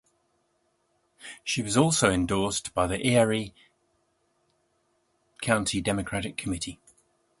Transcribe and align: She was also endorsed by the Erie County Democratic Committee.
She 1.43 1.61
was 1.61 1.77
also 1.77 2.09
endorsed 2.09 2.73
by 2.73 2.87
the 2.87 3.05
Erie 3.05 3.53
County 5.43 5.79
Democratic 5.79 6.37
Committee. 6.37 6.79